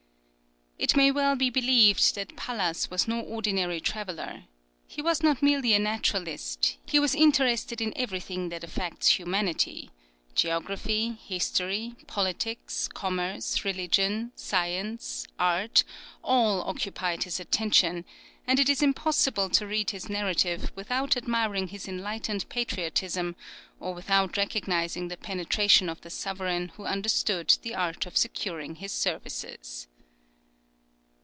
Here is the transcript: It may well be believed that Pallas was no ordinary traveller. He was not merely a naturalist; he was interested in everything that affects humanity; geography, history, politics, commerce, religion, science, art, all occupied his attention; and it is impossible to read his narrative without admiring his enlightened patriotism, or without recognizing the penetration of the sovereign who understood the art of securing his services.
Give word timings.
It 0.83 0.95
may 0.97 1.11
well 1.11 1.35
be 1.35 1.51
believed 1.51 2.15
that 2.15 2.35
Pallas 2.35 2.89
was 2.89 3.07
no 3.07 3.19
ordinary 3.21 3.79
traveller. 3.79 4.45
He 4.87 4.99
was 4.99 5.21
not 5.21 5.43
merely 5.43 5.73
a 5.75 5.79
naturalist; 5.79 6.77
he 6.87 6.97
was 6.97 7.13
interested 7.13 7.81
in 7.81 7.93
everything 7.95 8.49
that 8.49 8.63
affects 8.63 9.19
humanity; 9.19 9.91
geography, 10.33 11.19
history, 11.23 11.93
politics, 12.07 12.87
commerce, 12.87 13.63
religion, 13.63 14.31
science, 14.35 15.27
art, 15.37 15.83
all 16.23 16.63
occupied 16.63 17.25
his 17.25 17.39
attention; 17.39 18.03
and 18.47 18.59
it 18.59 18.67
is 18.67 18.81
impossible 18.81 19.51
to 19.51 19.67
read 19.67 19.91
his 19.91 20.09
narrative 20.09 20.71
without 20.73 21.15
admiring 21.15 21.67
his 21.67 21.87
enlightened 21.87 22.49
patriotism, 22.49 23.35
or 23.79 23.93
without 23.93 24.35
recognizing 24.35 25.09
the 25.09 25.15
penetration 25.17 25.89
of 25.89 26.01
the 26.01 26.09
sovereign 26.09 26.69
who 26.69 26.85
understood 26.87 27.55
the 27.61 27.75
art 27.75 28.07
of 28.07 28.17
securing 28.17 28.77
his 28.77 28.91
services. 28.91 29.87